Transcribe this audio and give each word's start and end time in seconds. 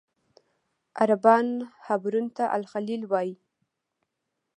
عربان 1.01 1.47
حبرون 1.85 2.25
ته 2.37 2.43
الخلیل 2.57 3.01
وایي. 3.11 3.33